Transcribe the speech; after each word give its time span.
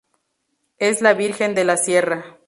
Es 0.79 1.03
la 1.03 1.13
Virgen 1.13 1.53
de 1.53 1.63
la 1.63 1.77
Sierra. 1.77 2.39